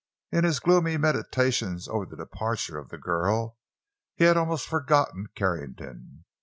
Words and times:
In 0.31 0.45
his 0.45 0.59
gloomy 0.59 0.97
meditations 0.97 1.87
over 1.87 2.07
the 2.07 2.15
departure 2.17 2.79
of 2.79 2.89
the 2.89 2.97
girl, 2.97 3.59
he 4.15 4.23
had 4.23 4.35
almost 4.35 4.67
forgotten 4.67 5.27
Carrington. 5.35 6.25